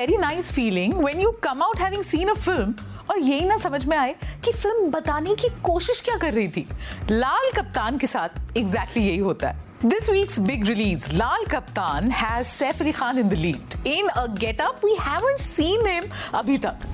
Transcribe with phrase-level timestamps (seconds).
[0.00, 2.74] Very nice feeling when you come out having seen a film
[3.10, 4.14] और यही ना समझ में आए
[4.44, 6.66] कि फ़िल्म बताने की कोशिश क्या कर रही थी
[7.10, 12.08] लाल कप्तान के साथ एग्जैक्टली exactly यही होता है This week's big release, Lal Kaptan,
[12.16, 13.78] has Saif Ali Khan in the lead.
[13.92, 16.10] In a get-up we haven't seen him
[16.42, 16.90] अभी तक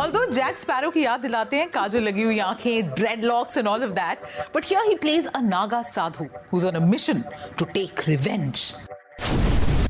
[0.00, 3.96] Although Jack Sparrow की याद दिलाते हैं काजल लगी हुई आँखें, dreadlocks and all of
[4.00, 7.24] that, but here he plays a Naga sadhu who's on a mission
[7.56, 8.68] to take revenge.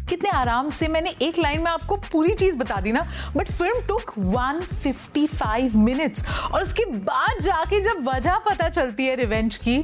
[0.08, 3.00] कितने आराम से मैंने एक लाइन में आपको पूरी चीज़ बता दी ना
[3.36, 9.56] बट फ़िल्म टुक 155 मिनट्स और उसके बाद जाके जब वजह पता चलती है रिवेंज
[9.58, 9.82] की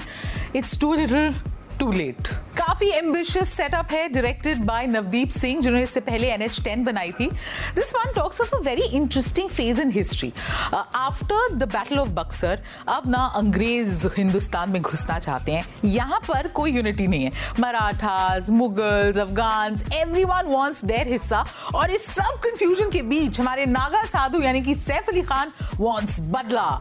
[0.56, 1.34] it's too little
[1.82, 6.60] too late काफ़ी एम्बिशियस सेटअप है डायरेक्टेड बाय नवदीप सिंह जिन्होंने इससे पहले एन एच
[6.64, 7.26] टेन बनाई थी।
[7.74, 10.32] This one talks of a very interesting phase in history
[10.74, 16.48] after the battle of Buxar अब ना अंग्रेज़ हिंदुस्तान में घुसना चाहते हैं। यहाँ पर
[16.48, 19.78] कोई यूनिटी नहीं है। Marathas Mughals Afghan
[20.24, 21.44] everyone wants their हिस्सा।
[21.74, 26.20] और इस सब कंफ्यूजन के बीच हमारे नागा साधु यानी कि सैफ अली खान वॉन्ट्स
[26.30, 26.80] बदला।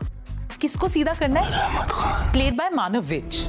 [0.62, 2.32] किसको सीधा करना है?
[2.32, 3.48] प्लेड बाय मानव विच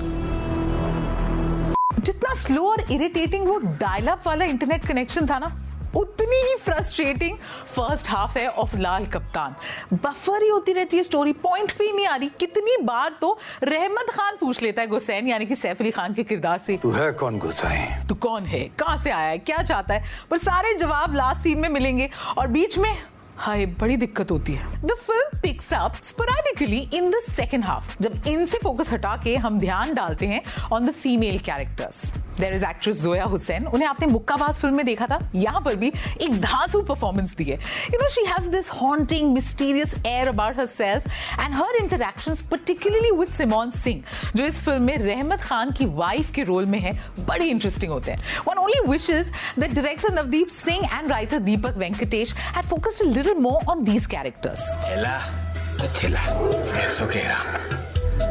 [2.03, 5.58] जितना स्लो और इरिटेटिंग वो डायलअप वाला इंटरनेट कनेक्शन था ना
[5.97, 7.36] उतनी ही फ्रस्ट्रेटिंग
[7.67, 9.55] फ़र्स्ट हाफ़ है ऑफ़ लाल कप्तान
[9.95, 14.11] बफर ही होती रहती है स्टोरी पॉइंट भी नहीं आ रही। कितनी बार तो रहमत
[14.11, 17.12] खान पूछ लेता है गुसैन यानी कि सैफ अली खान के किरदार से। तू है
[17.12, 18.61] कौन गुसैन तू कौन है?
[18.78, 19.39] कहाँ से आया है?
[19.39, 20.05] क्या चाहता है?
[20.30, 22.95] पर सारे जवाब लास्ट सीन में मिलेंगे। और बीच में
[23.36, 28.27] हाय बड़ी दिक्कत होती है। The film picks up sporadically in the second half जब
[28.28, 32.12] इनसे फोकस हटा के हम ध्यान डालते हैं on the female characters
[32.43, 35.19] there is actress Zoya Hussain उन्हें आपने मुक्काबाज फ़िल्म में देखा था?
[35.35, 37.59] यहाँ पर भी एक धांसू परफॉर्मेंस दी है
[37.95, 41.07] you know she has this haunting mysterious air about herself
[41.41, 44.03] and her interaction particularly with Simone Singh
[44.37, 46.93] जो इस फ़िल्म में रहमत खान की वाइफ के रोल में है
[47.29, 52.35] बड़े इंटरेस्टिंग होते हैं। One only wishes that director Navdeep Singh and writer Deepak Venkatesh
[52.35, 54.63] had focused a little on these characters.
[54.95, 55.15] Ella,
[55.79, 55.87] तो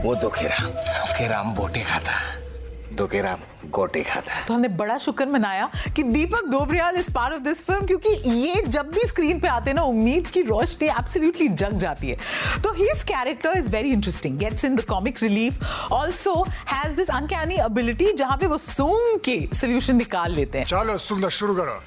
[0.04, 0.58] वो दो केरा
[0.92, 2.14] सो केरा बोटे खाता
[2.96, 3.38] दो केरा
[3.72, 7.86] गोटे खाता तो हमने बड़ा शुक्र मनाया कि Deepak Dobriyal is part of this film
[7.88, 12.10] क्योंकि ये जब भी स्क्रीन पे आते हैं ना उम्मीद की रोशनी एब्सोल्युटली जग जाती
[12.10, 12.18] है।
[12.64, 15.60] तो his character is very interesting gets in the comic relief
[15.94, 16.36] also
[16.74, 21.30] has this uncanny ability जहाँ पे वो सूंघ के सोल्यूशन निकाल लेते हैं। चलो सूंघना
[21.40, 21.80] शुरू करो।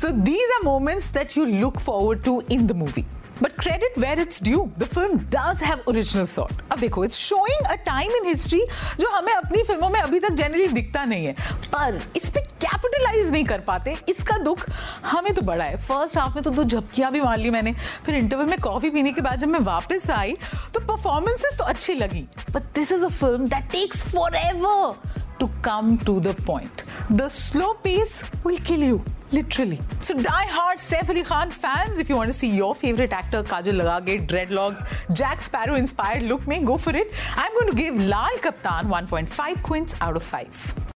[0.00, 3.04] So these are moments that you look forward to in the movie.
[3.40, 4.72] But credit where it's due.
[4.78, 6.60] The film does have original thought.
[6.72, 8.60] अब देखो, it's showing a time in history
[9.00, 11.32] जो हमें अपनी फ़िल्मों में अभी तक जनरली दिखता नहीं है
[11.72, 14.66] पर इस पे कैपिटलाइज नहीं कर पाते, इसका दुख
[15.06, 17.74] हमें तो बड़ा है फ़र्स्ट हाफ़ में तो दो झपकियाँ भी मार ली मैंने,
[18.06, 20.36] फिर इंटरवल में कॉफ़ी पीने के बाद जब मैं वापस आई
[20.74, 25.88] तो परफॉर्मेंसेस तो अच्छी लगी but this is a film that takes forever to come
[26.08, 26.82] to the point.
[27.20, 28.12] The slow pace
[28.44, 28.98] will kill you.
[29.34, 29.80] Literally.
[30.00, 33.42] So die hard Saif Ali Khan fans, if you want to see your favorite actor
[33.42, 37.12] Kajal Lagage, dreadlocks, Jack Sparrow inspired look, may go for it.
[37.34, 40.93] I'm going to give Lal Kaptan 1.5 quints out of 5.